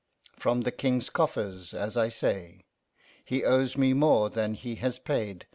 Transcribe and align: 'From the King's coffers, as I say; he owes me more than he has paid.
'From 0.35 0.61
the 0.61 0.71
King's 0.71 1.11
coffers, 1.11 1.75
as 1.75 1.95
I 1.95 2.09
say; 2.09 2.65
he 3.23 3.45
owes 3.45 3.77
me 3.77 3.93
more 3.93 4.31
than 4.31 4.55
he 4.55 4.73
has 4.77 4.97
paid. 4.97 5.45